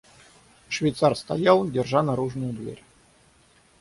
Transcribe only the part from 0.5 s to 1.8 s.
Швейцар стоял,